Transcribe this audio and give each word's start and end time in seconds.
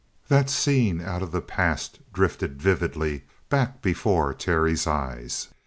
That 0.29 0.49
scene 0.49 0.99
out 0.99 1.21
of 1.21 1.31
the 1.31 1.41
past 1.43 1.99
drifted 2.11 2.59
vividly 2.59 3.25
back 3.49 3.83
before 3.83 4.33
Terry's 4.33 4.87
eyes. 4.87 5.49